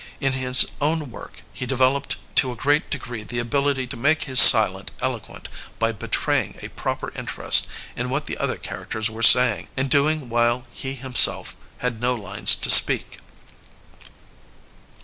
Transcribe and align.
In 0.19 0.33
his 0.33 0.65
own 0.81 1.11
work 1.11 1.43
he 1.53 1.67
developed 1.67 2.15
to 2.37 2.51
a 2.51 2.55
great 2.55 2.89
degree 2.89 3.21
the 3.21 3.37
ability 3.37 3.85
to 3.85 3.95
make 3.95 4.23
his 4.23 4.39
silence 4.39 4.89
eloquent 4.99 5.47
by 5.77 5.91
betraying 5.91 6.57
a 6.63 6.69
proper 6.69 7.11
interest 7.15 7.67
in 7.95 8.09
what 8.09 8.25
the 8.25 8.39
other 8.39 8.57
char 8.57 8.83
acters 8.83 9.11
were 9.11 9.21
saying 9.21 9.67
and 9.77 9.91
doing 9.91 10.27
while 10.27 10.65
he 10.71 10.95
himself 10.95 11.55
had 11.77 12.01
no 12.01 12.15
lines 12.15 12.55
to 12.55 12.71
speak. 12.71 13.19